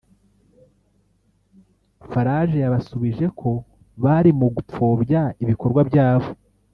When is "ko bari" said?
3.39-4.31